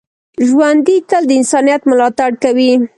ژوندي 0.47 0.97
تل 1.09 1.23
د 1.27 1.31
انسانیت 1.39 1.81
ملاتړ 1.89 2.29
کوي 2.43 2.71